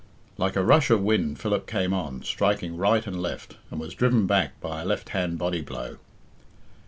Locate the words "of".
0.89-1.03